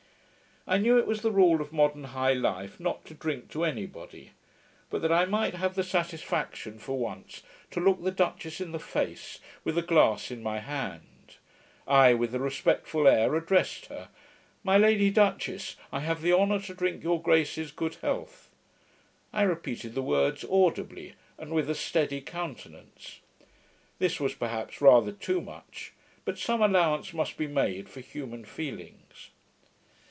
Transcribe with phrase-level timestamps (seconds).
[0.67, 3.87] I knew it was the rule of modern high life not to drink to any
[3.87, 4.29] body;
[4.91, 8.79] but, that I might have the satisfaction for once to look the duchess in the
[8.79, 11.37] face, with a glass in my hand,
[11.87, 14.09] I with a respectful air addressed her,
[14.63, 18.51] 'My Lady Duchess, I have the honour to drink your grace's good health.'
[19.33, 23.19] I repeated the words audibly, and with a steady countenance.
[23.97, 25.93] This was, perhaps, rather too much;
[26.23, 29.31] but some allowance must be made for human feelings.